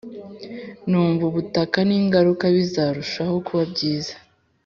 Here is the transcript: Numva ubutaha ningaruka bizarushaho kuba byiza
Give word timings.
Numva 0.89 1.23
ubutaha 1.29 1.79
ningaruka 1.87 2.45
bizarushaho 2.55 3.35
kuba 3.47 3.63
byiza 3.71 4.13